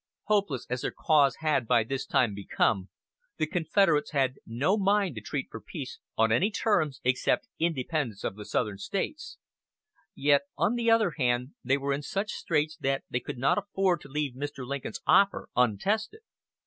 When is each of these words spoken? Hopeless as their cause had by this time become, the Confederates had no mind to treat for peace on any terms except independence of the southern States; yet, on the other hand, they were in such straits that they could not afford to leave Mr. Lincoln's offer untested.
Hopeless 0.23 0.65
as 0.67 0.81
their 0.81 0.89
cause 0.89 1.35
had 1.41 1.67
by 1.67 1.83
this 1.83 2.07
time 2.07 2.33
become, 2.33 2.89
the 3.37 3.45
Confederates 3.45 4.09
had 4.13 4.39
no 4.47 4.75
mind 4.75 5.13
to 5.13 5.21
treat 5.21 5.47
for 5.51 5.61
peace 5.61 5.99
on 6.17 6.31
any 6.31 6.49
terms 6.49 6.99
except 7.03 7.47
independence 7.59 8.23
of 8.23 8.35
the 8.35 8.43
southern 8.45 8.79
States; 8.79 9.37
yet, 10.15 10.41
on 10.57 10.73
the 10.73 10.89
other 10.89 11.11
hand, 11.19 11.53
they 11.63 11.77
were 11.77 11.93
in 11.93 12.01
such 12.01 12.31
straits 12.31 12.75
that 12.77 13.03
they 13.11 13.19
could 13.19 13.37
not 13.37 13.59
afford 13.59 14.01
to 14.01 14.07
leave 14.09 14.33
Mr. 14.33 14.65
Lincoln's 14.65 15.01
offer 15.05 15.49
untested. 15.55 16.21